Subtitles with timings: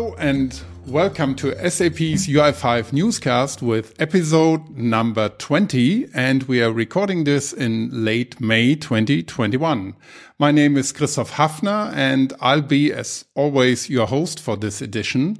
[0.00, 6.08] Hello and welcome to SAP's UI5 newscast with episode number 20.
[6.14, 9.94] And we are recording this in late May 2021.
[10.38, 15.38] My name is Christoph Hafner and I'll be, as always, your host for this edition.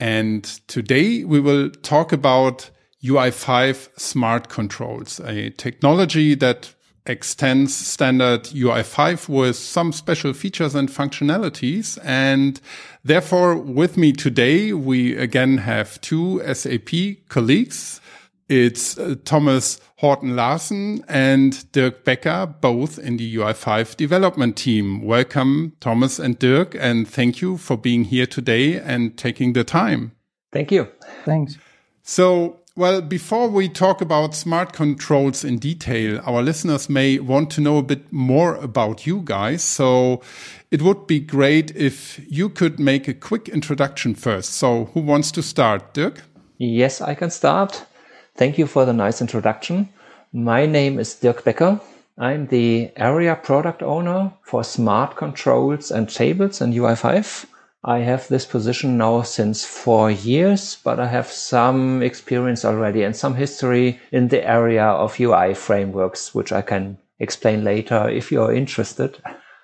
[0.00, 2.70] And today we will talk about
[3.04, 6.74] UI5 smart controls, a technology that
[7.08, 11.98] extends standard UI5 with some special features and functionalities.
[12.04, 12.60] And
[13.08, 16.90] therefore, with me today, we again have two SAP
[17.28, 18.00] colleagues.
[18.48, 25.02] It's uh, Thomas Horton Larsen and Dirk Becker, both in the UI5 development team.
[25.02, 30.12] Welcome, Thomas and Dirk, and thank you for being here today and taking the time.
[30.52, 30.88] Thank you.
[31.24, 31.58] Thanks.
[32.02, 37.60] So well, before we talk about smart controls in detail, our listeners may want to
[37.60, 39.64] know a bit more about you guys.
[39.64, 40.22] So
[40.70, 44.52] it would be great if you could make a quick introduction first.
[44.52, 45.92] So who wants to start?
[45.92, 46.22] Dirk?
[46.58, 47.84] Yes, I can start.
[48.36, 49.88] Thank you for the nice introduction.
[50.32, 51.80] My name is Dirk Becker.
[52.16, 57.44] I'm the area product owner for smart controls and tables in UI5.
[57.84, 63.14] I have this position now since four years, but I have some experience already and
[63.14, 68.52] some history in the area of UI frameworks, which I can explain later if you're
[68.52, 69.18] interested.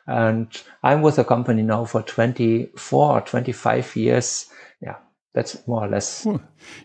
[0.07, 0.49] And
[0.83, 4.47] I'm with the company now for 24 or 25 years.
[4.81, 4.97] Yeah,
[5.33, 6.23] that's more or less.
[6.23, 6.41] Cool.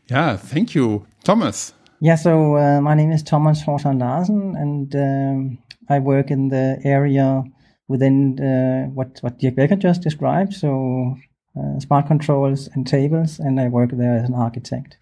[0.09, 1.05] Yeah, thank you.
[1.23, 1.73] Thomas.
[2.01, 5.57] Yeah, so uh, my name is Thomas Horton Larsen, and um,
[5.89, 7.43] I work in the area
[7.89, 10.53] within uh, what what Dirk Becker just described.
[10.53, 11.17] So
[11.59, 14.95] uh, smart controls and tables, and I work there as an architect.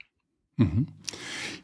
[0.59, 0.83] Mm-hmm.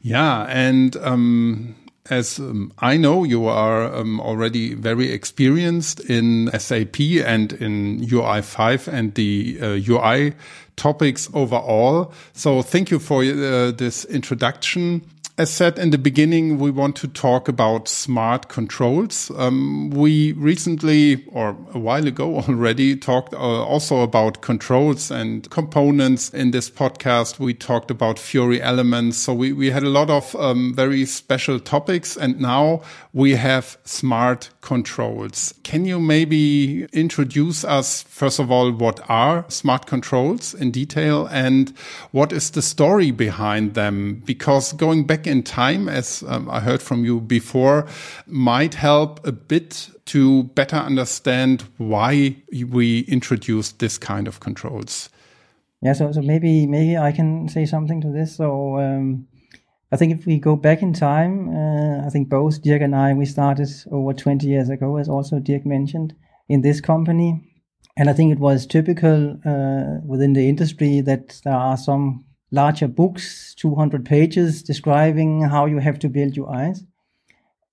[0.02, 1.76] Yeah, and um,
[2.10, 8.88] as um, I know, you are um, already very experienced in SAP and in UI5
[8.88, 10.33] and the uh, UI
[10.76, 12.14] topics overall.
[12.33, 15.02] So thank you for uh, this introduction
[15.36, 19.32] as said in the beginning, we want to talk about smart controls.
[19.36, 26.30] Um, we recently, or a while ago already, talked uh, also about controls and components
[26.30, 27.39] in this podcast.
[27.39, 29.17] We talked about Fiori elements.
[29.17, 32.15] So we, we had a lot of um, very special topics.
[32.15, 35.55] And now we have smart controls.
[35.64, 41.73] Can you maybe introduce us, first of all, what are smart controls in detail and
[42.11, 44.21] what is the story behind them?
[44.26, 47.88] Because going back in time, as um, I heard from you before,
[48.28, 55.10] might help a bit to better understand why we introduced this kind of controls.
[55.82, 58.36] Yeah, so so maybe maybe I can say something to this.
[58.36, 59.28] So um,
[59.92, 63.14] I think if we go back in time, uh, I think both Dirk and I
[63.14, 66.16] we started over 20 years ago, as also Dirk mentioned,
[66.48, 67.42] in this company,
[67.98, 72.87] and I think it was typical uh, within the industry that there are some larger
[72.87, 76.86] books, 200 pages describing how you have to build UIs.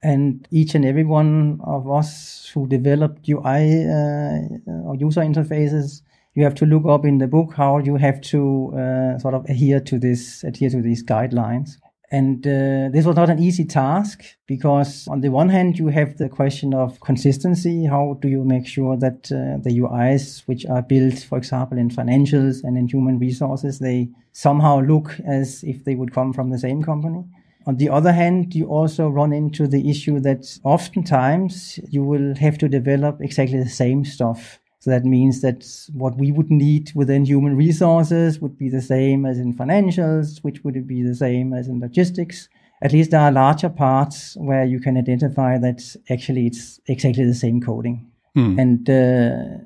[0.03, 6.01] And each and every one of us who developed UI uh, or user interfaces,
[6.35, 9.45] you have to look up in the book how you have to uh, sort of
[9.45, 11.77] adhere to this, adhere to these guidelines.
[12.13, 16.17] And uh, this was not an easy task because, on the one hand, you have
[16.17, 17.87] the question of consistency.
[17.87, 21.89] How do you make sure that uh, the UIs, which are built, for example, in
[21.89, 26.59] financials and in human resources, they somehow look as if they would come from the
[26.59, 27.25] same company?
[27.67, 32.59] On the other hand, you also run into the issue that oftentimes you will have
[32.59, 37.27] to develop exactly the same stuff so that means that what we would need within
[37.27, 41.69] human resources would be the same as in financials, which would be the same as
[41.69, 42.49] in logistics.
[42.83, 47.35] At least there are larger parts where you can identify that actually it's exactly the
[47.35, 48.11] same coding.
[48.35, 48.59] Mm.
[48.59, 49.59] And uh,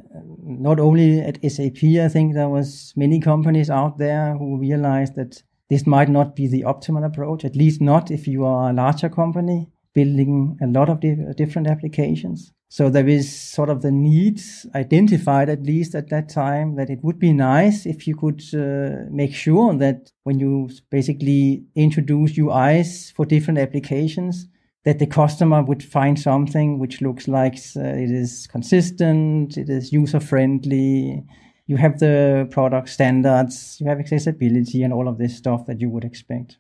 [0.43, 5.45] not only at SAP, I think there was many companies out there who realized that
[5.71, 9.09] this might not be the optimal approach, at least not if you are a larger
[9.09, 11.01] company building a lot of
[11.37, 12.53] different applications.
[12.69, 16.99] So there is sort of the needs identified, at least at that time, that it
[17.05, 23.13] would be nice if you could uh, make sure that when you basically introduce UIs
[23.15, 24.49] for different applications,
[24.85, 29.93] that the customer would find something which looks like uh, it is consistent, it is
[29.93, 31.25] user friendly,
[31.67, 35.89] you have the product standards, you have accessibility and all of this stuff that you
[35.89, 36.59] would expect.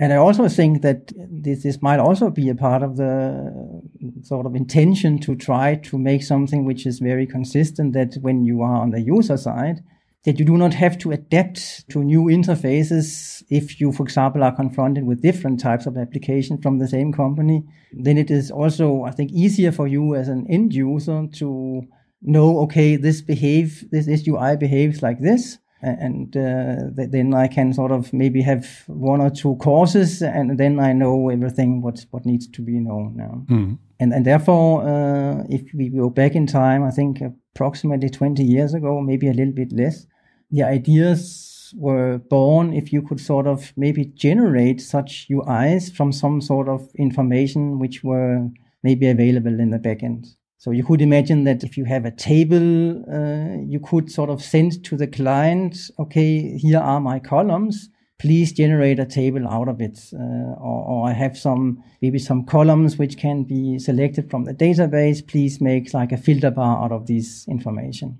[0.00, 3.82] And I also think that this, this might also be a part of the
[4.22, 8.62] sort of intention to try to make something which is very consistent that when you
[8.62, 9.84] are on the user side,
[10.24, 14.56] that you do not have to adapt to new interfaces if you, for example, are
[14.56, 17.62] confronted with different types of applications from the same company.
[17.92, 21.82] Then it is also, I think, easier for you as an end user to
[22.22, 27.48] know, okay, this behave, this, this UI behaves like this and uh, th- then I
[27.48, 32.04] can sort of maybe have one or two courses, and then I know everything what
[32.10, 33.44] what needs to be known now.
[33.48, 33.78] Mm.
[33.98, 37.20] And and therefore, uh, if we go back in time, I think
[37.54, 40.06] approximately 20 years ago, maybe a little bit less,
[40.50, 46.40] the ideas were born if you could sort of maybe generate such UIs from some
[46.40, 48.48] sort of information which were
[48.82, 50.34] maybe available in the backend.
[50.60, 54.42] So you could imagine that if you have a table, uh, you could sort of
[54.42, 57.88] send to the client, okay, here are my columns.
[58.18, 59.98] Please generate a table out of it.
[60.12, 64.52] Uh, or, or, I have some, maybe some columns which can be selected from the
[64.52, 65.26] database.
[65.26, 68.18] Please make like a filter bar out of this information.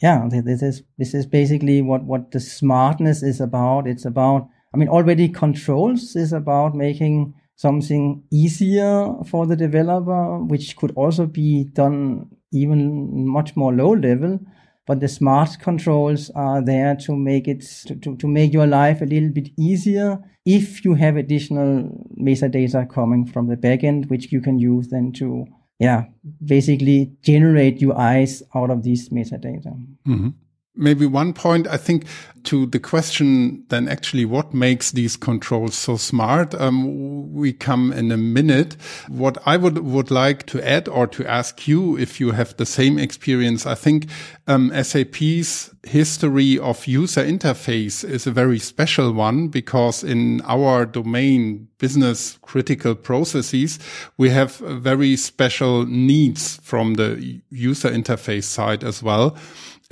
[0.00, 3.86] Yeah, this is, this is basically what, what the smartness is about.
[3.86, 10.76] It's about, I mean, already controls is about making something easier for the developer, which
[10.76, 14.40] could also be done even much more low level.
[14.86, 19.00] But the smart controls are there to make it to, to, to make your life
[19.00, 21.88] a little bit easier if you have additional
[22.20, 25.46] metadata coming from the backend, which you can use then to
[25.78, 26.04] yeah
[26.44, 29.72] basically generate UIs out of these metadata.
[30.06, 30.30] Mm-hmm.
[30.74, 32.06] Maybe one point, I think,
[32.44, 38.10] to the question then actually what makes these controls so smart, um, we come in
[38.10, 38.76] a minute.
[39.08, 42.66] What I would, would like to add or to ask you if you have the
[42.66, 44.08] same experience, I think
[44.46, 51.68] um, SAP's history of user interface is a very special one because in our domain,
[51.78, 53.78] business critical processes,
[54.16, 59.36] we have very special needs from the user interface side as well.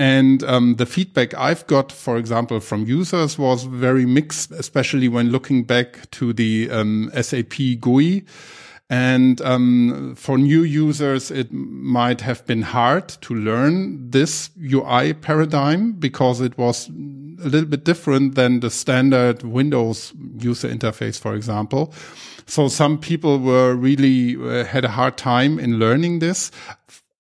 [0.00, 5.28] And um, the feedback I've got, for example, from users was very mixed, especially when
[5.28, 8.24] looking back to the um, SAP GUI.
[8.88, 15.92] And um, for new users, it might have been hard to learn this UI paradigm
[15.92, 21.92] because it was a little bit different than the standard Windows user interface, for example.
[22.46, 26.50] So some people were really uh, had a hard time in learning this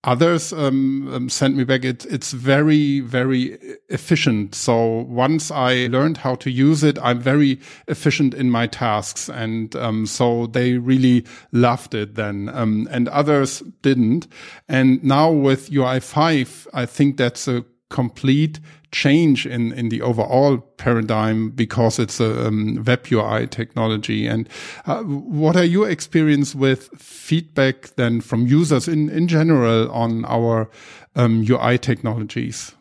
[0.04, 3.58] others um, um, sent me back it, it's very very
[3.88, 4.54] efficient.
[4.54, 9.28] So once i learned how to use it i'm very efficient in my tasks.
[9.28, 12.48] And um, so they really loved it then.
[12.48, 14.26] Um, and others didn't.
[14.68, 18.60] And now with ui 5 i think that's a complete
[18.92, 24.26] change in, in the overall paradigm because it's a um, web UI technology.
[24.26, 24.48] And
[24.86, 30.70] uh, what are your experience with feedback then from users in, in general on our
[31.14, 32.74] um, UI technologies?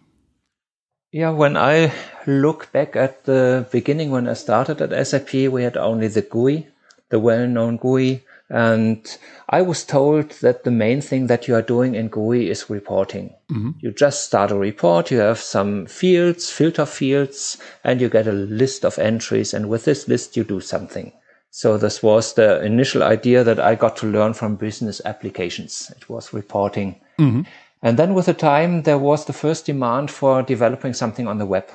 [1.11, 1.91] Yeah, when I
[2.27, 6.67] look back at the beginning when I started at SAP, we had only the GUI,
[7.09, 9.17] the well-known GUI, and
[9.47, 13.35] I was told that the main thing that you are doing in GUI is reporting.
[13.51, 13.71] Mm-hmm.
[13.79, 18.31] You just start a report, you have some fields, filter fields, and you get a
[18.31, 19.53] list of entries.
[19.53, 21.11] And with this list, you do something.
[21.51, 25.91] So this was the initial idea that I got to learn from business applications.
[25.95, 26.99] It was reporting.
[27.19, 27.41] Mm-hmm.
[27.81, 31.45] And then with the time, there was the first demand for developing something on the
[31.45, 31.67] web.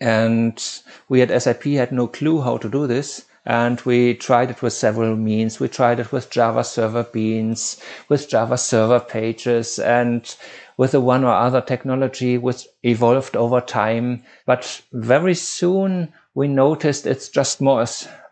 [0.00, 0.62] And
[1.08, 4.72] we at SAP had no clue how to do this and we tried it with
[4.72, 5.58] several means.
[5.58, 10.34] We tried it with Java Server Beans, with Java Server Pages, and
[10.76, 14.22] with the one or other technology which evolved over time.
[14.46, 17.84] But very soon we noticed it's just more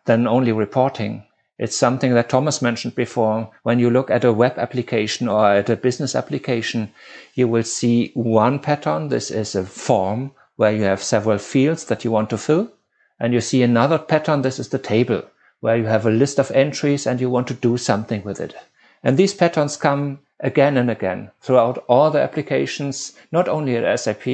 [0.06, 1.24] than only reporting.
[1.58, 3.50] It's something that Thomas mentioned before.
[3.64, 6.90] When you look at a web application or at a business application,
[7.34, 9.08] you will see one pattern.
[9.08, 12.72] This is a form where you have several fields that you want to fill.
[13.20, 14.40] And you see another pattern.
[14.40, 15.22] This is the table
[15.60, 18.54] where you have a list of entries and you want to do something with it.
[19.02, 24.26] And these patterns come again and again throughout all the applications, not only at SAP.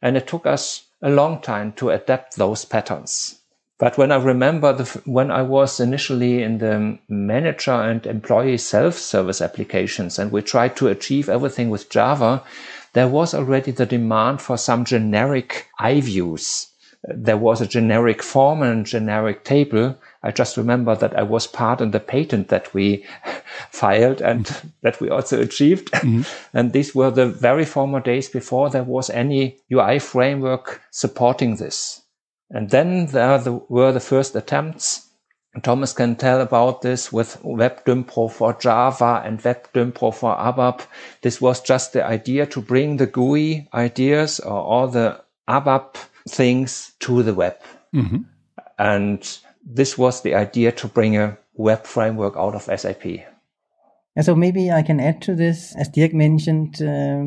[0.00, 3.40] And it took us a long time to adapt those patterns.
[3.78, 9.42] But when I remember the, when I was initially in the manager and employee self-service
[9.42, 12.44] applications and we tried to achieve everything with Java,
[12.92, 16.68] there was already the demand for some generic iViews
[17.08, 19.98] there was a generic form and generic table.
[20.22, 23.04] I just remember that I was part in the patent that we
[23.70, 24.68] filed and mm-hmm.
[24.82, 25.90] that we also achieved.
[25.92, 26.56] Mm-hmm.
[26.56, 32.02] And these were the very former days before there was any UI framework supporting this.
[32.50, 35.08] And then there were the first attempts.
[35.62, 40.80] Thomas can tell about this with WebDynPro for Java and WebDynPro for ABAP.
[41.22, 45.96] This was just the idea to bring the GUI ideas or all the ABAP
[46.28, 47.56] things to the web.
[47.94, 48.22] Mm-hmm.
[48.78, 53.04] And this was the idea to bring a web framework out of SAP.
[54.16, 57.26] And so maybe I can add to this, as Dirk mentioned, uh,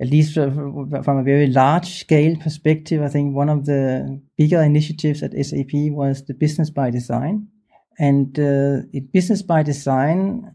[0.00, 5.22] at least from a very large scale perspective, I think one of the bigger initiatives
[5.22, 7.48] at SAP was the business by design.
[7.98, 10.54] And uh, business by design,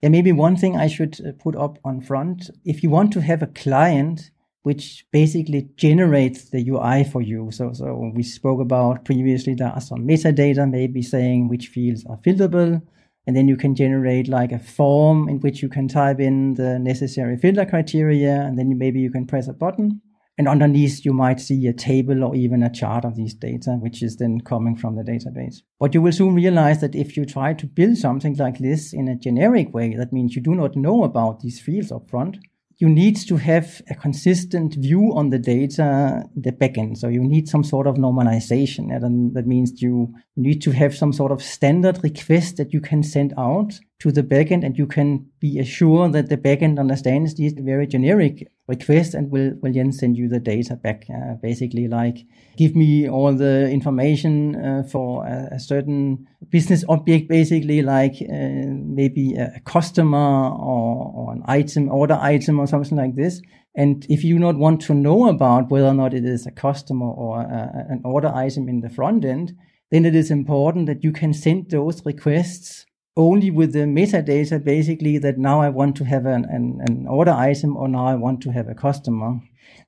[0.00, 2.50] there may be one thing I should uh, put up on front.
[2.64, 4.30] If you want to have a client
[4.62, 7.50] which basically generates the UI for you.
[7.50, 12.18] So, so we spoke about previously, there are some metadata, maybe saying which fields are
[12.18, 12.82] filterable.
[13.26, 16.78] And then you can generate like a form in which you can type in the
[16.78, 18.40] necessary filter criteria.
[18.40, 20.00] And then maybe you can press a button.
[20.38, 24.02] And underneath, you might see a table or even a chart of these data, which
[24.02, 25.56] is then coming from the database.
[25.80, 29.08] But you will soon realize that if you try to build something like this in
[29.08, 32.38] a generic way, that means you do not know about these fields up front
[32.78, 36.96] you need to have a consistent view on the data, the backend.
[36.96, 38.94] So you need some sort of normalization.
[38.94, 43.02] And that means you need to have some sort of standard request that you can
[43.02, 47.52] send out to the backend and you can be assured that the backend understands these
[47.54, 51.06] very generic requests and will, will then send you the data back.
[51.10, 52.18] Uh, basically like
[52.56, 58.68] give me all the information uh, for a, a, certain business object, basically like uh,
[59.00, 63.40] maybe a customer or, or an item, order item or something like this.
[63.74, 67.10] And if you not want to know about whether or not it is a customer
[67.10, 69.56] or a, an order item in the front end,
[69.90, 72.84] then it is important that you can send those requests
[73.18, 77.32] only with the metadata, basically that now I want to have an, an, an order
[77.32, 79.40] item or now I want to have a customer.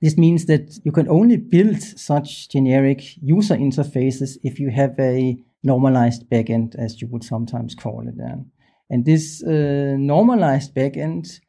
[0.03, 5.39] This means that you can only build such generic user interfaces if you have a
[5.63, 8.15] normalized backend, as you would sometimes call it.
[8.91, 11.41] And this uh, normalized backend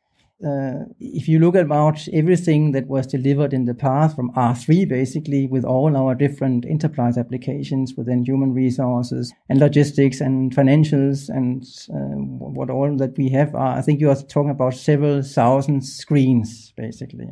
[0.46, 5.48] uh, if you look about everything that was delivered in the past from R3, basically
[5.48, 12.16] with all our different enterprise applications within human resources and logistics and financials and uh,
[12.18, 16.74] what all that we have are, I think you are talking about several thousand screens,
[16.76, 17.28] basically.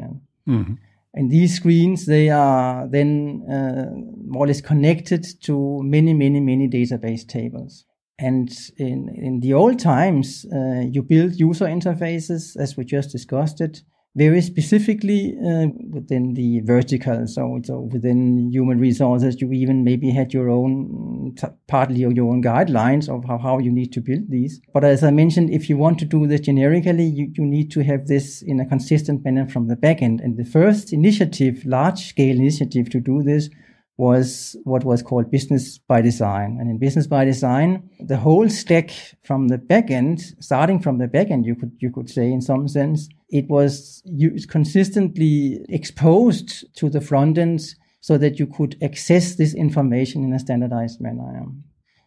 [0.47, 0.73] Mm-hmm.
[1.15, 3.89] And these screens, they are then uh,
[4.27, 7.85] more or less connected to many, many, many database tables.
[8.19, 13.61] And in, in the old times, uh, you build user interfaces, as we just discussed
[13.61, 13.81] it,
[14.15, 17.27] very specifically uh, within the vertical.
[17.27, 22.43] So, so within human resources, you even maybe had your own, t- partly your own
[22.43, 24.59] guidelines of how, how you need to build these.
[24.73, 27.83] But as I mentioned, if you want to do this generically, you, you need to
[27.83, 30.21] have this in a consistent manner from the backend.
[30.21, 33.49] And the first initiative, large scale initiative to do this
[33.99, 36.57] was what was called business by design.
[36.57, 38.91] And in business by design, the whole stack
[39.23, 43.09] from the backend, starting from the backend, you could, you could say in some sense,
[43.27, 44.01] it was
[44.49, 47.61] consistently exposed to the front end
[47.99, 51.45] so that you could access this information in a standardized manner.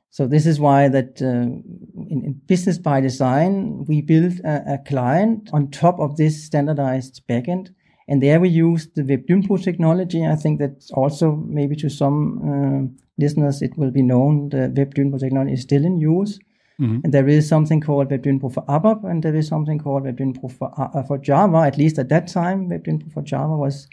[0.08, 4.78] So this is why that uh, in, in, business by design, we built a, a
[4.78, 7.68] client on top of this standardized backend
[8.09, 10.26] and there we used the WebDynpro technology.
[10.26, 12.18] I think that also maybe to some
[12.50, 16.38] uh, listeners it will be known the WebDynpro technology is still in use.
[16.80, 17.00] Mm-hmm.
[17.04, 20.73] And there is something called WebDynpro for ABAP, and there is something called WebDynpro for,
[20.76, 21.59] uh, for Java.
[21.59, 23.87] At least at that time, WebDynpro for Java was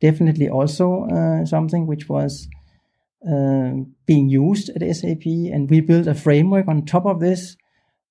[0.00, 2.48] definitely also uh, something which was
[3.28, 3.72] uh,
[4.06, 5.26] being used at SAP.
[5.26, 7.56] And we built a framework on top of this,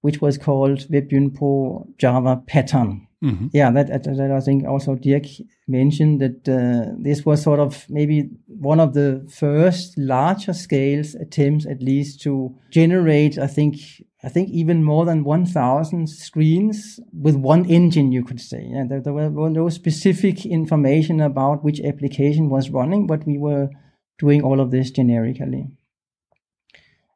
[0.02, 3.08] which was called WebDynpro Java Pattern.
[3.24, 3.48] Mm-hmm.
[3.52, 5.26] Yeah, that, that, I think also Dirk
[5.68, 11.66] mentioned that uh, this was sort of maybe one of the first larger scales attempts,
[11.66, 13.38] at least, to generate.
[13.38, 13.76] I think
[14.24, 18.68] I think even more than 1,000 screens with one engine, you could say.
[18.70, 23.70] Yeah, there, there were no specific information about which application was running, but we were
[24.18, 25.68] doing all of this generically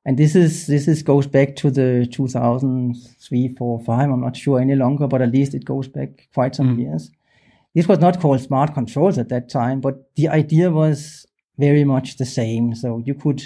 [0.05, 4.59] and this is this is goes back to the 2003 4 5 i'm not sure
[4.59, 6.81] any longer but at least it goes back quite some mm.
[6.81, 7.11] years.
[7.75, 11.25] This was not called smart controls at that time but the idea was
[11.57, 12.75] very much the same.
[12.75, 13.43] So you could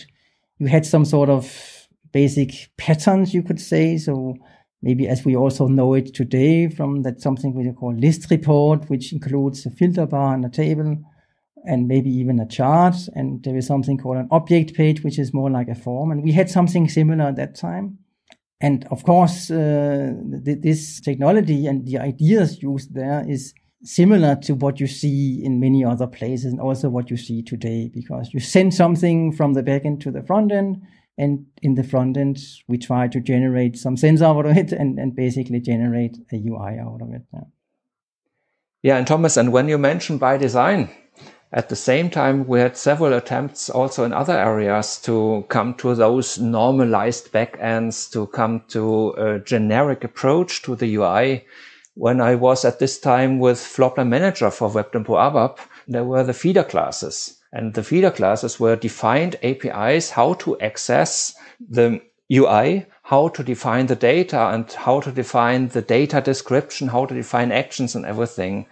[0.59, 3.97] you had some sort of basic patterns you could say.
[3.97, 4.35] So
[4.81, 9.13] maybe as we also know it today from that something we call list report which
[9.13, 10.97] includes a filter bar and a table
[11.65, 12.95] and maybe even a chart.
[13.13, 16.11] And there is something called an object page, which is more like a form.
[16.11, 17.99] And we had something similar at that time.
[18.59, 24.55] And of course, uh, th- this technology and the ideas used there is similar to
[24.55, 28.39] what you see in many other places and also what you see today, because you
[28.39, 30.81] send something from the backend to the front end.
[31.19, 34.99] And in the front end, we try to generate some sense out of it and,
[34.99, 37.23] and basically generate a UI out of it.
[37.33, 37.39] Yeah.
[38.83, 40.89] yeah, and Thomas, and when you mention by design,
[41.53, 45.95] at the same time, we had several attempts also in other areas to come to
[45.95, 51.45] those normalized backends, to come to a generic approach to the UI.
[51.97, 56.33] when I was at this time with Floorplan Manager for WebDynpro ABAP, there were the
[56.33, 57.39] feeder classes.
[57.51, 61.99] And the feeder classes were defined APIs, how to access the
[62.31, 67.15] UI, how to define the data and how to define the data description, how to
[67.15, 68.67] define actions and everything.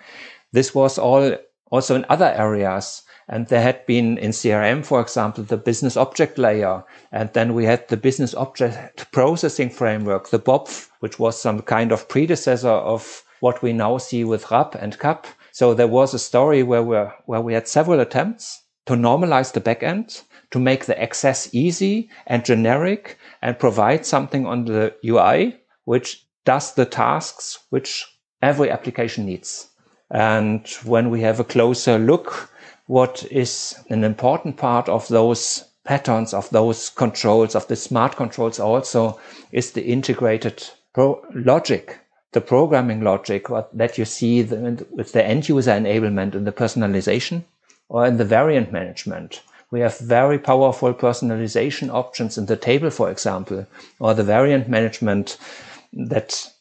[0.52, 1.36] This was all
[1.72, 3.04] also in other areas.
[3.28, 6.84] And there had been in CRM, for example, the business object layer.
[7.12, 11.92] And then we had the business object processing framework, the BOPF, which was some kind
[11.92, 15.28] of predecessor of what we now see with RAP and CAP.
[15.52, 19.62] So there was a story where we where we had several attempts to normalize the
[19.62, 26.26] backend, to make the access easy and generic and provide something on the UI, which
[26.46, 28.06] does the tasks which
[28.42, 29.70] every application needs.
[30.12, 32.52] And when we have a closer look,
[32.88, 38.60] what is an important part of those patterns, of those controls, of the smart controls
[38.60, 39.20] also
[39.52, 40.70] is the integrated
[41.34, 42.00] logic,
[42.34, 46.52] the programming logic what, that you see the, with the end user enablement and the
[46.52, 47.44] personalization
[47.90, 49.42] or in the variant management.
[49.72, 53.66] We have very powerful personalization options in the table, for example,
[54.00, 55.38] or the variant management
[55.94, 56.52] that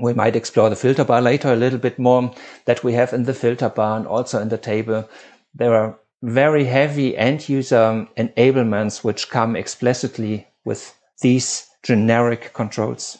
[0.00, 2.32] we might explore the filter bar later a little bit more
[2.64, 5.08] that we have in the filter bar and also in the table.
[5.54, 13.18] There are very heavy end user enablements which come explicitly with these generic controls.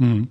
[0.00, 0.28] Mm.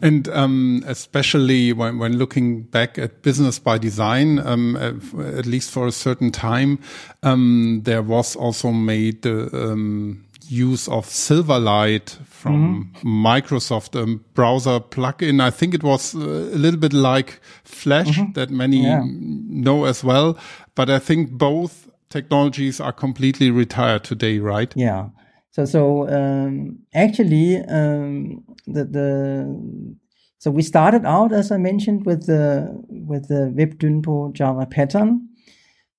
[0.00, 5.86] And um, especially when, when, looking back at business by design, um, at, least for
[5.86, 6.78] a certain time,
[7.22, 13.26] um, there was also made the um, use of Silverlight from mm-hmm.
[13.26, 15.40] Microsoft um, browser plugin.
[15.40, 18.32] I think it was uh, a little bit like Flash mm-hmm.
[18.32, 19.02] that many yeah.
[19.04, 20.38] know as well.
[20.74, 24.72] But I think both technologies are completely retired today, right?
[24.76, 25.08] Yeah.
[25.50, 29.96] So, so um, actually, um, the the
[30.38, 35.28] so we started out, as I mentioned, with the with the WebDynpro Java pattern,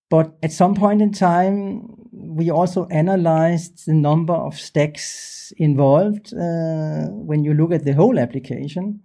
[0.09, 2.02] but at some point in time,
[2.35, 8.19] we also analyzed the number of stacks involved uh, when you look at the whole
[8.19, 9.01] application.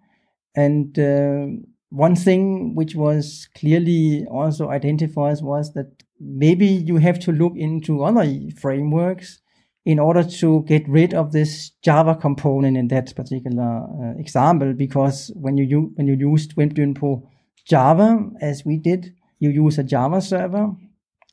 [0.57, 1.47] And uh,
[1.91, 8.03] one thing which was clearly also identified was that maybe you have to look into
[8.03, 8.27] other
[8.59, 9.41] frameworks
[9.85, 14.73] in order to get rid of this Java component in that particular uh, example.
[14.73, 17.23] Because when you when you used WebDynpro
[17.67, 20.75] Java, as we did, you use a Java server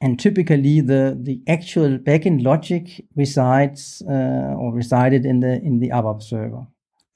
[0.02, 5.90] and typically the the actual backend logic resides uh, or resided in the in the
[5.90, 6.68] ABAP server.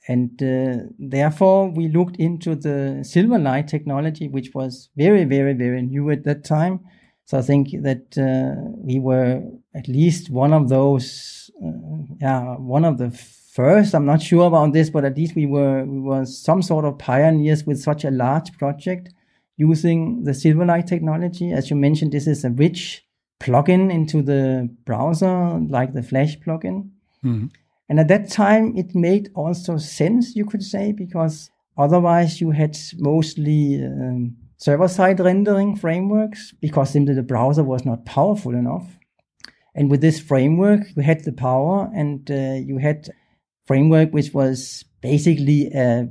[0.08, 6.10] And uh, therefore we looked into the silverlight technology which was very very very new
[6.10, 6.80] at that time.
[7.26, 9.44] So i think that uh, we were
[9.76, 14.74] at least one of those uh, yeah one of the first i'm not sure about
[14.74, 18.10] this but at least we were we were some sort of pioneers with such a
[18.10, 19.13] large project
[19.60, 21.52] using the Silverlight technology.
[21.52, 23.06] As you mentioned, this is a rich
[23.41, 26.89] plugin into the browser, like the Flash plugin.
[27.26, 27.48] Mm-hmm.
[27.89, 32.78] And at that time, it made also sense, you could say, because otherwise you had
[32.98, 38.98] mostly um, server-side rendering frameworks because simply the browser was not powerful enough.
[39.76, 43.10] And with this framework, you had the power and uh, you had
[43.65, 46.10] framework which was basically a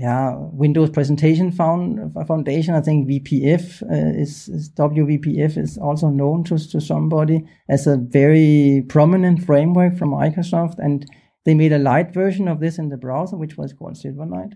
[0.00, 2.74] yeah, Windows Presentation found, Foundation.
[2.74, 7.98] I think VPF uh, is, is, WVPF is also known to to somebody as a
[7.98, 11.04] very prominent framework from Microsoft, and
[11.44, 14.54] they made a light version of this in the browser, which was called Silverlight.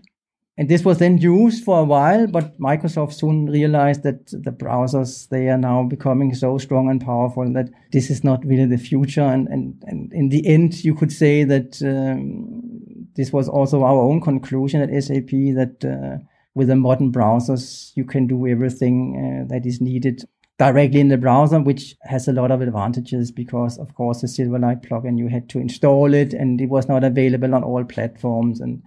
[0.57, 5.29] And this was then used for a while, but Microsoft soon realized that the browsers
[5.29, 9.29] they are now becoming so strong and powerful that this is not really the future.
[9.35, 11.83] And and, and in the end, you could say that.
[11.83, 12.74] Um,
[13.15, 16.23] this was also our own conclusion at SAP that uh,
[16.53, 20.23] with the modern browsers, you can do everything uh, that is needed
[20.57, 24.85] directly in the browser, which has a lot of advantages because, of course, the Silverlight
[24.85, 28.61] plugin, you had to install it and it was not available on all platforms.
[28.61, 28.81] And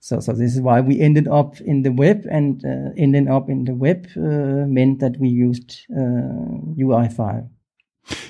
[0.00, 3.48] so, so this is why we ended up in the web and uh, ending up
[3.48, 7.48] in the web uh, meant that we used UI5.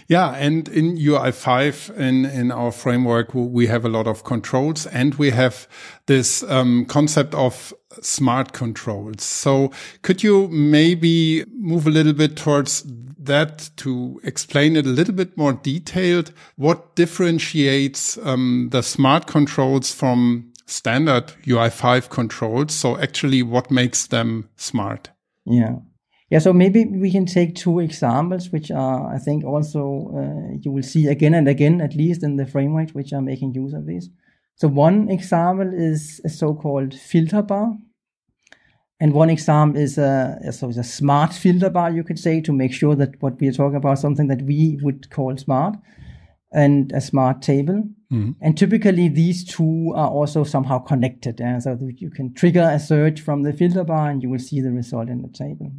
[0.09, 5.15] Yeah, and in UI5 in in our framework we have a lot of controls and
[5.15, 5.67] we have
[6.07, 9.23] this um, concept of smart controls.
[9.23, 9.71] So
[10.03, 12.85] could you maybe move a little bit towards
[13.19, 16.33] that to explain it a little bit more detailed?
[16.57, 22.75] What differentiates um, the smart controls from standard UI5 controls?
[22.75, 25.11] So actually, what makes them smart?
[25.47, 25.77] Yeah.
[26.35, 30.73] Yeah, so maybe we can take two examples, which are, I think, also uh, you
[30.73, 33.87] will see again and again, at least in the frameworks which are making use of
[33.87, 34.09] this.
[34.57, 37.75] So one example is a so-called filter bar.
[38.99, 42.53] And one example is a, so it's a smart filter bar, you could say, to
[42.53, 45.77] make sure that what we are talking about, something that we would call smart,
[46.53, 47.85] and a smart table.
[48.13, 48.33] Mm-hmm.
[48.41, 51.39] And typically these two are also somehow connected.
[51.39, 51.61] Yeah?
[51.61, 54.73] So you can trigger a search from the filter bar and you will see the
[54.73, 55.71] result in the table.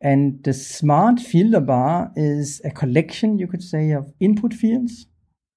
[0.00, 5.06] And the smart filter bar is a collection, you could say, of input fields,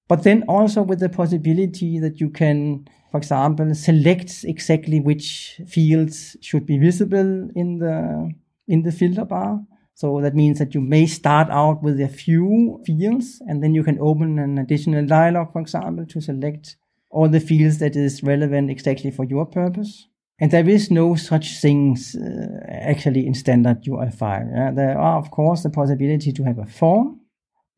[0.08, 6.34] but then also with the possibility that you can for example, select exactly which fields
[6.40, 8.32] should be visible in the
[8.66, 9.60] in the filter bar.
[9.94, 13.84] So that means that you may start out with a few fields and then you
[13.84, 16.76] can open an additional dialog, for example, to select
[17.10, 20.08] all the fields that is relevant exactly for your purpose.
[20.42, 24.52] And there is no such things uh, actually in standard UI5.
[24.54, 24.70] Yeah?
[24.72, 27.20] There are, of course, the possibility to have a form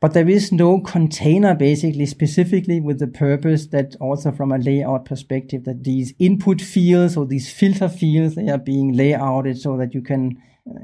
[0.05, 5.07] but there is no container basically specifically with the purpose that also from a layout
[5.07, 9.95] perspective that these input fields or these filter fields they are being layouted so that
[9.95, 10.37] you can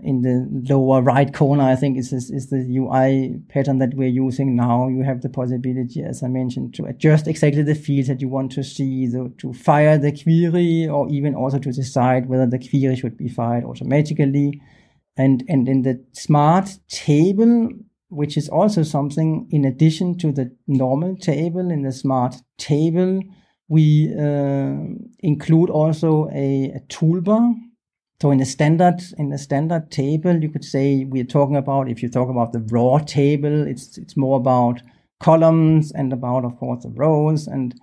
[0.03, 4.09] in the lower right corner I think is, is, is the UI pattern that we're
[4.09, 4.89] using now.
[4.89, 8.53] You have the possibility as I mentioned to adjust exactly the fields that you want
[8.53, 12.97] to see the, to fire the query or even also to decide whether the query
[12.97, 14.61] should be fired automatically.
[15.17, 17.71] And and in the smart table
[18.11, 23.21] which is also something in addition to the normal table in the smart table
[23.69, 24.75] we uh,
[25.21, 27.55] include also a, a, toolbar
[28.21, 32.03] so in a standard in a standard table you could say we're talking about if
[32.03, 34.81] you talk about the raw table it's it's more about
[35.21, 37.75] columns and about of course the rows and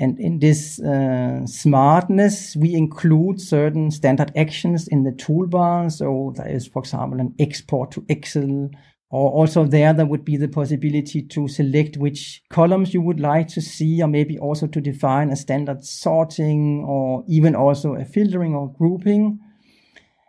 [0.00, 5.92] and in this uh, smartness, we include certain standard actions in the toolbar.
[5.92, 8.70] So there is, for example, an export to Excel
[9.10, 13.48] or also there, there would be the possibility to select which columns you would like
[13.48, 18.54] to see, or maybe also to define a standard sorting or even also a filtering
[18.54, 19.40] or grouping.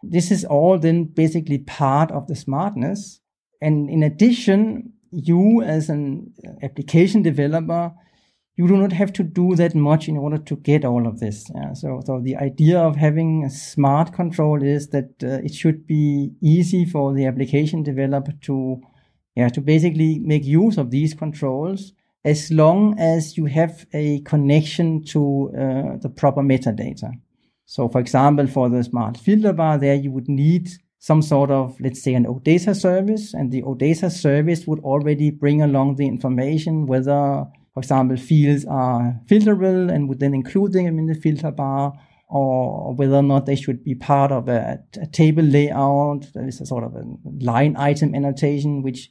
[0.03, 3.19] This is all then basically part of the smartness.
[3.61, 6.33] And in addition, you as an
[6.63, 7.93] application developer,
[8.55, 11.49] you do not have to do that much in order to get all of this.
[11.53, 15.87] Yeah, so, so the idea of having a smart control is that uh, it should
[15.87, 18.81] be easy for the application developer to,
[19.35, 25.03] yeah, to basically make use of these controls as long as you have a connection
[25.05, 27.11] to uh, the proper metadata.
[27.75, 31.79] So, for example, for the smart filter bar, there you would need some sort of,
[31.79, 36.85] let's say, an OData service, and the OData service would already bring along the information
[36.85, 41.93] whether for example, fields are filterable and would then include them in the filter bar,
[42.27, 46.25] or whether or not they should be part of a, a table layout.
[46.33, 47.03] There is a sort of a
[47.39, 49.09] line item annotation which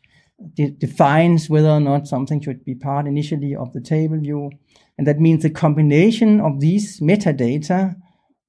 [0.54, 4.50] de- defines whether or not something should be part initially of the table view.
[4.98, 7.96] And that means the combination of these metadata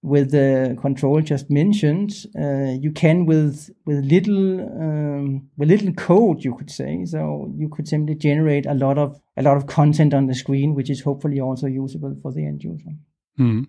[0.04, 6.44] with the control just mentioned, uh, you can with with little um, with little code,
[6.44, 7.06] you could say.
[7.06, 10.74] So you could simply generate a lot of a lot of content on the screen,
[10.74, 12.92] which is hopefully also usable for the end user.
[13.40, 13.68] Mm.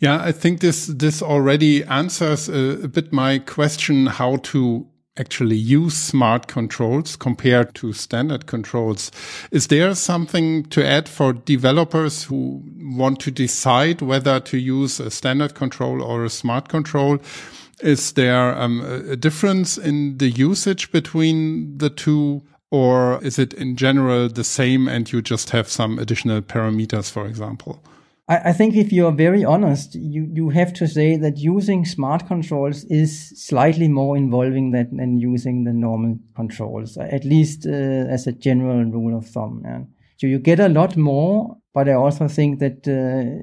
[0.00, 4.86] Yeah, I think this this already answers a, a bit my question how to
[5.16, 9.12] actually use smart controls compared to standard controls.
[9.50, 15.10] Is there something to add for developers who want to decide whether to use a
[15.10, 17.18] standard control or a smart control?
[17.80, 22.42] Is there um, a difference in the usage between the two?
[22.70, 27.24] Or is it in general the same and you just have some additional parameters, for
[27.24, 27.80] example?
[28.28, 31.84] I, I think if you are very honest, you, you have to say that using
[31.84, 37.70] smart controls is slightly more involving than, than using the normal controls, at least uh,
[37.70, 39.62] as a general rule of thumb.
[39.64, 39.80] Yeah.
[40.16, 43.42] So you get a lot more, but I also think that uh,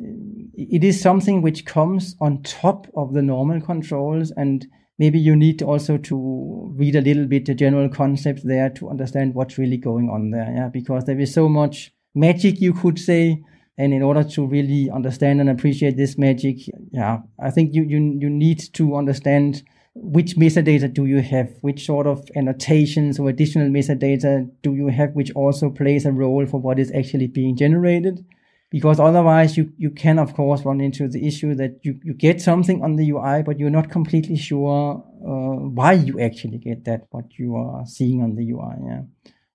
[0.56, 4.66] it is something which comes on top of the normal controls and
[4.98, 9.36] maybe you need also to read a little bit the general concepts there to understand
[9.36, 10.52] what's really going on there.
[10.56, 13.44] Yeah, because there is so much magic, you could say,
[13.78, 16.58] and in order to really understand and appreciate this magic,
[16.92, 21.86] yeah, I think you, you, you need to understand which metadata do you have, which
[21.86, 26.60] sort of annotations or additional metadata do you have, which also plays a role for
[26.60, 28.26] what is actually being generated.
[28.70, 32.40] Because otherwise you, you can of course run into the issue that you, you get
[32.40, 37.08] something on the UI, but you're not completely sure uh, why you actually get that,
[37.12, 38.76] what you are seeing on the UI.
[38.86, 39.02] Yeah.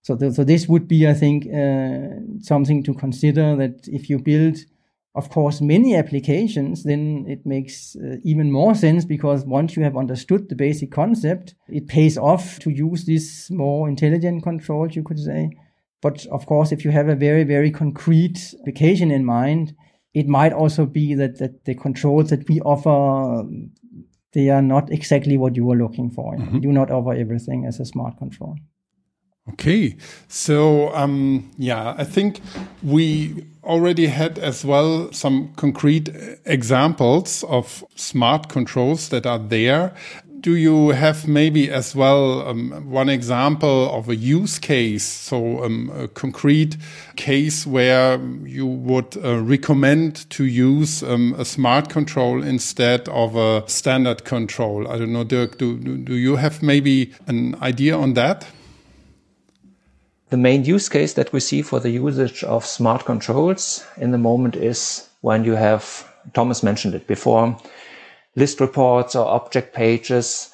[0.07, 4.21] So, th- so this would be, I think, uh, something to consider that if you
[4.21, 4.59] build,
[5.17, 9.97] of course, many applications, then it makes uh, even more sense because once you have
[9.97, 15.19] understood the basic concept, it pays off to use these more intelligent controls, you could
[15.19, 15.51] say.
[16.03, 19.75] But of course, if you have a very, very concrete application in mind,
[20.15, 23.45] it might also be that, that the controls that we offer
[24.35, 26.37] they are not exactly what you are looking for.
[26.37, 26.61] Mm-hmm.
[26.61, 28.55] do not offer everything as a smart control.
[29.53, 32.41] Okay, so um, yeah, I think
[32.83, 36.09] we already had as well some concrete
[36.45, 39.95] examples of smart controls that are there.
[40.41, 45.91] Do you have maybe as well um, one example of a use case, so um,
[45.97, 46.77] a concrete
[47.15, 53.69] case where you would uh, recommend to use um, a smart control instead of a
[53.69, 54.89] standard control?
[54.89, 58.47] I don't know, Dirk, do, do you have maybe an idea on that?
[60.29, 64.19] The main use case that we see for the usage of smart controls in the
[64.19, 67.57] moment is when you have, Thomas mentioned it before,
[68.35, 70.51] list reports or object pages,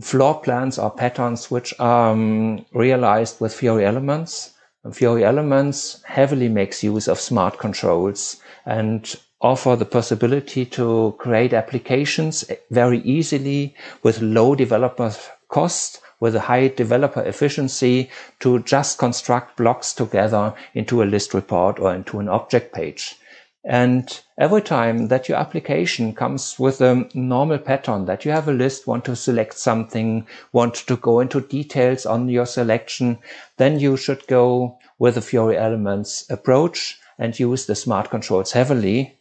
[0.00, 4.54] floor plans or patterns which are um, realized with Fiori elements.
[4.92, 12.44] Fiori elements heavily makes use of smart controls and offer the possibility to create applications
[12.70, 15.12] very easily with low developer
[15.48, 21.80] cost with a high developer efficiency to just construct blocks together into a list report
[21.80, 23.16] or into an object page.
[23.64, 28.52] And every time that your application comes with a normal pattern that you have a
[28.52, 33.18] list, want to select something, want to go into details on your selection,
[33.58, 39.18] then you should go with the Fiori Elements approach and use the smart controls heavily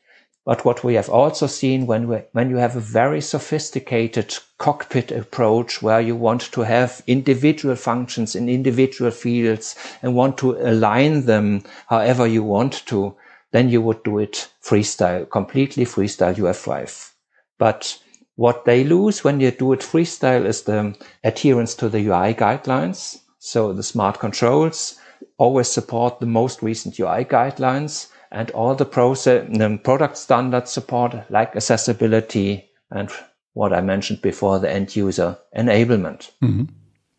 [0.50, 5.12] but what we have also seen when we, when you have a very sophisticated cockpit
[5.12, 11.28] approach where you want to have individual functions in individual fields and want to align
[11.28, 13.16] them however you want to,
[13.52, 17.12] then you would do it freestyle, completely freestyle UI5.
[17.60, 18.00] But
[18.36, 23.20] what they lose when you do it freestyle is the adherence to the UI guidelines.
[23.38, 25.00] So the smart controls
[25.38, 31.16] always support the most recent UI guidelines and all the process, the product standard support
[31.30, 33.10] like accessibility and
[33.54, 36.32] what I mentioned before, the end user enablement.
[36.44, 36.66] Mm-hmm.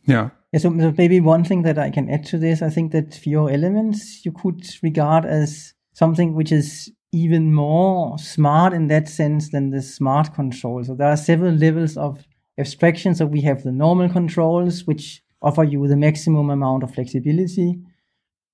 [0.07, 0.31] Yeah.
[0.53, 3.15] Yeah, so, so maybe one thing that I can add to this, I think that
[3.15, 9.51] Fiori elements you could regard as something which is even more smart in that sense
[9.51, 10.83] than the smart control.
[10.85, 12.25] So there are several levels of
[12.59, 13.15] abstraction.
[13.15, 17.81] So we have the normal controls, which offer you the maximum amount of flexibility.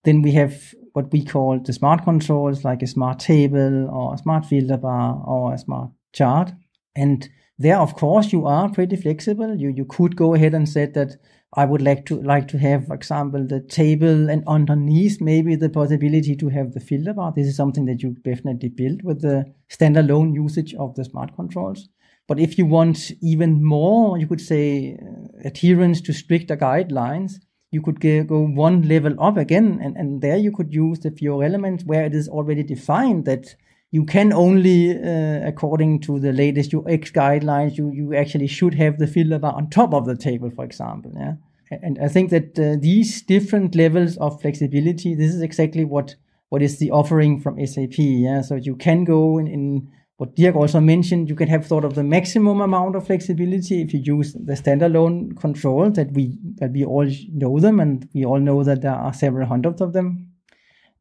[0.05, 4.18] Then we have what we call the smart controls, like a smart table or a
[4.18, 6.52] smart filter bar or a smart chart.
[6.96, 7.28] And
[7.59, 9.54] there, of course, you are pretty flexible.
[9.54, 11.16] You you could go ahead and say that
[11.54, 15.68] I would like to like to have, for example, the table and underneath maybe the
[15.68, 17.32] possibility to have the filter bar.
[17.37, 21.88] This is something that you definitely build with the standalone usage of the smart controls.
[22.26, 27.35] But if you want even more, you could say uh, adherence to stricter guidelines,
[27.76, 28.00] you could
[28.32, 32.04] go one level up again, and, and there you could use the Fiori element where
[32.08, 33.44] it is already defined that
[33.96, 38.98] you can only, uh, according to the latest UX guidelines, you, you actually should have
[38.98, 41.12] the filter bar on top of the table, for example.
[41.14, 41.34] Yeah.
[41.70, 46.14] And I think that uh, these different levels of flexibility, this is exactly what,
[46.48, 47.98] what is the offering from SAP.
[47.98, 48.40] Yeah.
[48.42, 51.94] So you can go in, in what Dirk also mentioned, you can have sort of
[51.94, 56.85] the maximum amount of flexibility if you use the standalone control that we that we
[56.85, 60.33] all know them, and we all know that there are several hundreds of them.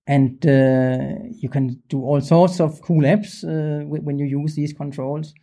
[0.07, 4.73] And uh, you can do all sorts of cool apps uh, when you use these
[4.73, 5.33] controls.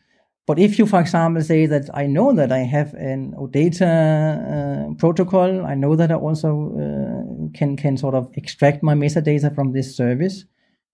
[0.47, 4.95] But if you, for example, say that I know that I have an OData uh,
[4.99, 9.73] protocol, I know that I also uh, can can sort of extract my metadata from
[9.73, 10.45] this service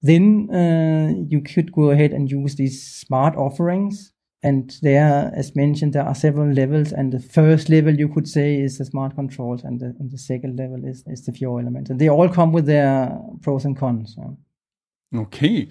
[0.02, 4.12] then uh, you could go ahead and use these smart offerings.
[4.42, 6.92] And there, as mentioned, there are several levels.
[6.92, 10.18] And the first level you could say is the smart controls, and the, and the
[10.18, 11.90] second level is, is the Fiori element.
[11.90, 14.14] And they all come with their pros and cons.
[14.14, 14.38] So.
[15.14, 15.68] Okay.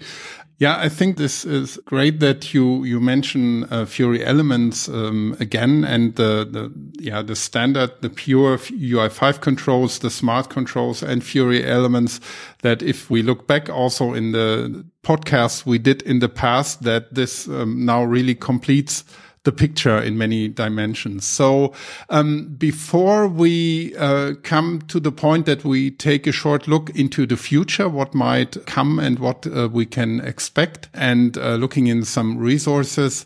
[0.60, 5.84] Yeah, I think this is great that you you mention uh, Fiori elements um, again
[5.84, 11.64] and the the yeah the standard the pure UI5 controls, the smart controls and Fiori
[11.64, 12.18] elements
[12.62, 17.14] that if we look back also in the podcasts we did in the past that
[17.14, 19.04] this um, now really completes
[19.48, 21.26] the picture in many dimensions.
[21.26, 21.72] So
[22.10, 27.26] um, before we uh, come to the point that we take a short look into
[27.26, 32.04] the future, what might come and what uh, we can expect, and uh, looking in
[32.04, 33.24] some resources.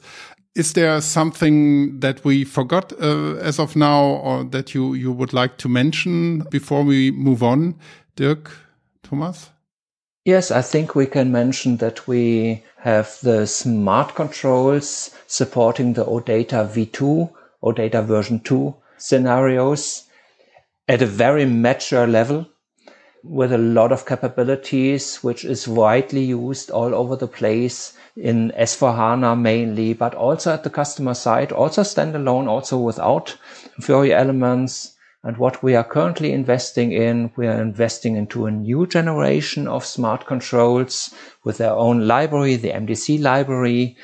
[0.55, 5.33] Is there something that we forgot uh, as of now, or that you you would
[5.33, 7.75] like to mention before we move on,
[8.15, 8.53] Dirk,
[9.03, 9.51] Thomas?
[10.25, 16.65] Yes, I think we can mention that we have the smart controls supporting the OData
[16.69, 17.31] v2,
[17.63, 20.05] OData version 2 scenarios
[20.89, 22.47] at a very mature level.
[23.25, 29.41] with a lot of capabilities, which is widely used all over the place in S4HANA
[29.41, 33.37] mainly, but also at the customer side, also standalone, also without
[33.81, 34.97] Fiori elements.
[35.25, 39.85] And what we are currently investing in, we are investing into a new generation of
[39.85, 43.97] smart controls with their own library, the MDC library.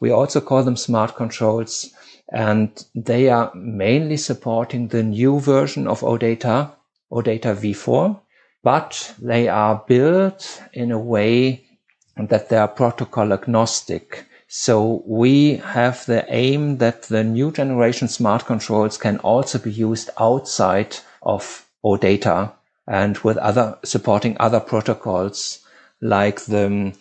[0.00, 1.90] We also call them smart controls
[2.32, 6.72] and they are mainly supporting the new version of OData,
[7.12, 8.20] OData v4,
[8.64, 11.64] but they are built in a way
[12.16, 14.26] that they are protocol agnostic.
[14.56, 20.10] So we have the aim that the new generation smart controls can also be used
[20.16, 22.52] outside of OData
[22.86, 25.58] and with other supporting other protocols
[26.00, 26.96] like the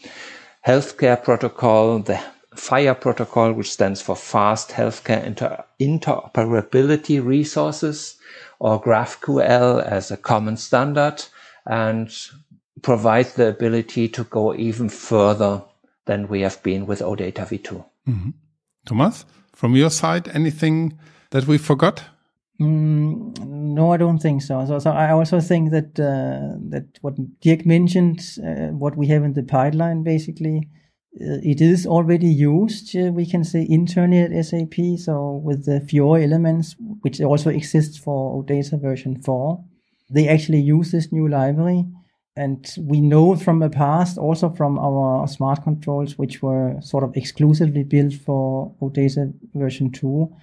[0.65, 2.19] healthcare protocol, the
[2.55, 8.15] FHIR protocol, which stands for fast healthcare inter- interoperability resources
[8.57, 11.23] or GraphQL as a common standard
[11.67, 12.11] and
[12.81, 15.61] provide the ability to go even further
[16.05, 17.85] than we have been with OData v2.
[18.07, 18.29] Mm-hmm.
[18.85, 20.97] Thomas, from your side, anything
[21.31, 22.03] that we forgot?
[22.61, 24.65] Mm, no, I don't think so.
[24.65, 29.23] So, so I also think that uh, that what Dirk mentioned, uh, what we have
[29.23, 30.69] in the pipeline, basically,
[31.19, 32.95] uh, it is already used.
[32.95, 34.75] Uh, we can say internally at SAP.
[34.97, 39.63] So with the Fiori elements, which also exists for OData version four,
[40.09, 41.85] they actually use this new library
[42.35, 47.15] and we know from the past, also from our smart controls, which were sort of
[47.15, 50.33] exclusively built for OData version 2,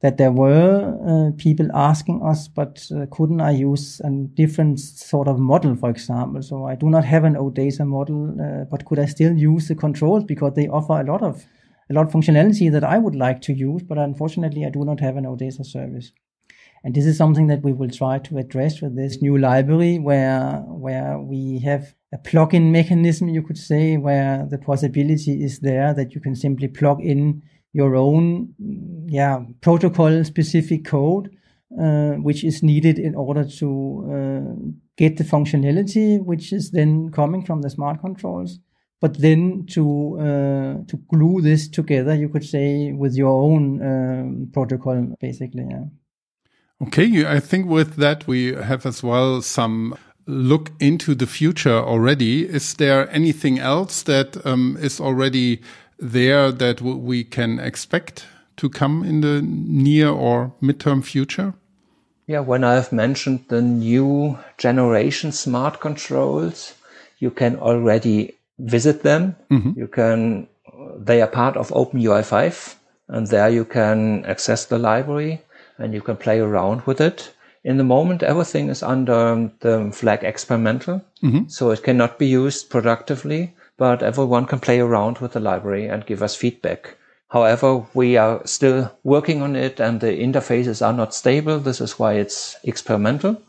[0.00, 5.26] that there were uh, people asking us, but uh, couldn't I use a different sort
[5.26, 6.42] of model, for example?
[6.42, 9.74] So I do not have an OData model, uh, but could I still use the
[9.74, 11.44] controls because they offer a lot of
[11.90, 15.00] a lot of functionality that I would like to use, but unfortunately I do not
[15.00, 16.12] have an OData service.
[16.88, 20.62] And this is something that we will try to address with this new library where,
[20.68, 26.14] where we have a plug-in mechanism, you could say, where the possibility is there that
[26.14, 27.42] you can simply plug in
[27.74, 28.54] your own,
[29.06, 31.28] yeah, protocol specific code,
[31.78, 33.68] uh, which is needed in order to
[34.10, 38.60] uh, get the functionality, which is then coming from the smart controls.
[39.02, 44.48] But then to uh, to glue this together, you could say, with your own um,
[44.54, 45.66] protocol, basically.
[45.68, 45.84] Yeah.
[46.80, 52.44] Okay, I think with that we have as well some look into the future already.
[52.44, 55.60] Is there anything else that um, is already
[55.98, 58.26] there that we can expect
[58.58, 61.54] to come in the near or midterm future?
[62.26, 66.74] Yeah, when I've mentioned the new generation smart controls,
[67.18, 69.34] you can already visit them.
[69.50, 69.76] Mm -hmm.
[69.76, 70.48] You can,
[71.04, 72.76] they are part of OpenUI 5
[73.08, 75.40] and there you can access the library
[75.78, 77.32] and you can play around with it.
[77.64, 81.48] In the moment, everything is under the flag experimental, mm-hmm.
[81.48, 86.06] so it cannot be used productively, but everyone can play around with the library and
[86.06, 86.96] give us feedback.
[87.30, 91.58] However, we are still working on it and the interfaces are not stable.
[91.58, 93.42] This is why it's experimental.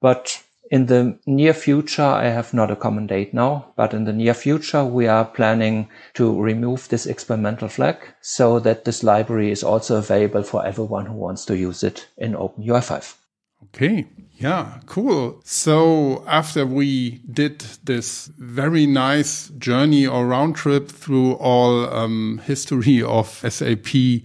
[0.00, 4.12] But in the near future, I have not a common date now, but in the
[4.12, 9.62] near future, we are planning to remove this experimental flag so that this library is
[9.62, 13.16] also available for everyone who wants to use it in OpenUI 5.
[13.64, 14.06] Okay.
[14.40, 15.40] Yeah, cool.
[15.42, 23.02] So after we did this very nice journey or round trip through all um, history
[23.02, 24.22] of SAP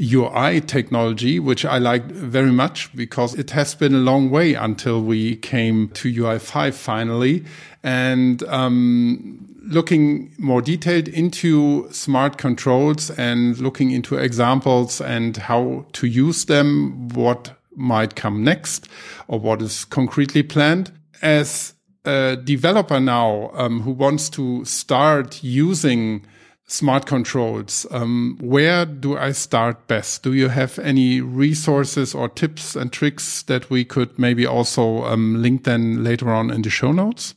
[0.00, 5.02] UI technology, which I like very much because it has been a long way until
[5.02, 7.44] we came to UI5 finally.
[7.82, 16.06] And um, looking more detailed into smart controls and looking into examples and how to
[16.06, 18.88] use them, what might come next
[19.28, 20.92] or what is concretely planned.
[21.22, 26.24] As a developer now um, who wants to start using
[26.66, 30.22] smart controls, um, where do I start best?
[30.22, 35.40] Do you have any resources or tips and tricks that we could maybe also um,
[35.42, 37.34] link then later on in the show notes?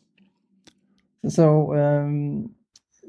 [1.27, 2.55] So um,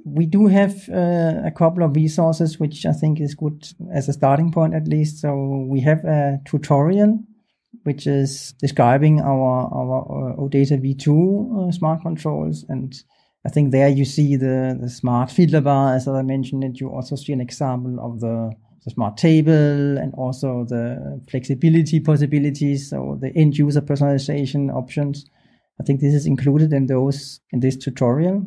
[0.05, 4.13] we do have uh, a couple of resources, which I think is good as a
[4.13, 5.19] starting point, at least.
[5.19, 7.19] So we have a tutorial,
[7.85, 12.95] which is describing our our uh, OData v2 uh, smart controls, and
[13.47, 16.89] I think there you see the the smart filter bar, as I mentioned, and you
[16.91, 18.53] also see an example of the
[18.85, 25.27] the smart table and also the flexibility possibilities, so the end user personalization options.
[25.81, 28.47] I think this is included in those in this tutorial.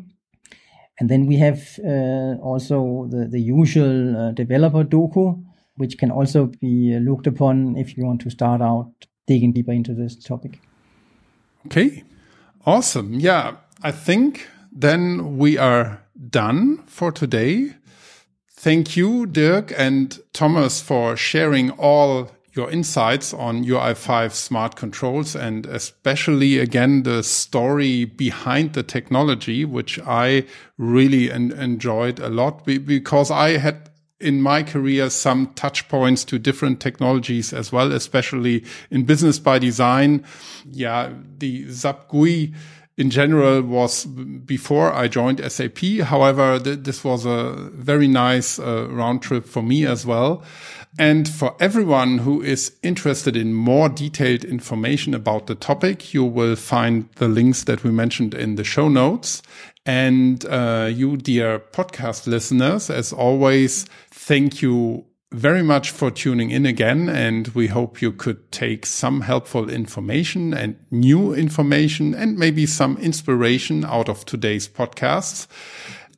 [0.99, 5.43] And then we have uh, also the, the usual uh, developer doku,
[5.75, 8.91] which can also be looked upon if you want to start out
[9.25, 10.59] digging deeper into this topic.
[11.65, 12.03] Okay.
[12.65, 13.19] Awesome.
[13.19, 13.55] Yeah.
[13.81, 17.73] I think then we are done for today.
[18.51, 25.65] Thank you, Dirk and Thomas, for sharing all your insights on UI5 smart controls and
[25.65, 30.45] especially again the story behind the technology, which I
[30.77, 33.89] really en enjoyed a lot because I had
[34.19, 39.59] in my career some touch points to different technologies as well, especially in business by
[39.59, 40.23] design.
[40.65, 42.53] Yeah, the SAP GUI
[42.95, 45.79] in general was before I joined SAP.
[46.03, 50.43] However, th this was a very nice uh, round trip for me as well.
[50.99, 56.55] And for everyone who is interested in more detailed information about the topic, you will
[56.55, 59.41] find the links that we mentioned in the show notes.
[59.85, 66.65] And uh, you, dear podcast listeners, as always, thank you very much for tuning in
[66.65, 67.09] again.
[67.09, 72.97] And we hope you could take some helpful information and new information and maybe some
[72.97, 75.47] inspiration out of today's podcasts.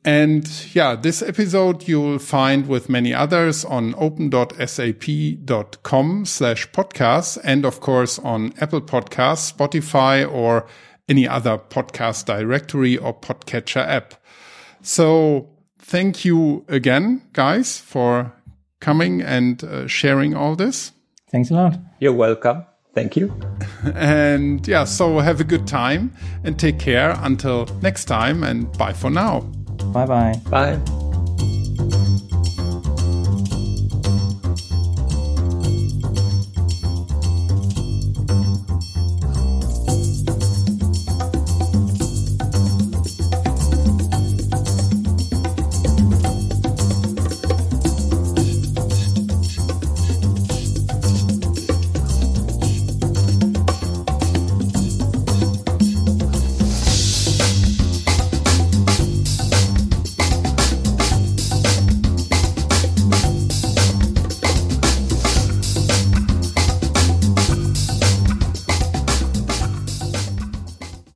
[0.06, 4.64] And yeah, this episode you'll find with many others on open.sap.com
[6.24, 10.68] slash podcasts and of course on Apple Podcasts, Spotify or
[11.08, 14.14] any other podcast directory or podcatcher app.
[14.80, 15.48] So
[15.80, 18.32] thank you again, guys, for
[18.78, 20.92] coming and uh, sharing all this.
[21.32, 21.80] Thanks a lot.
[21.98, 22.64] You're welcome.
[22.94, 23.34] Thank you.
[23.96, 26.12] and yeah, so have a good time
[26.44, 29.50] and take care until next time and bye for now.
[29.92, 30.40] Bye-bye.
[30.50, 31.05] Bye.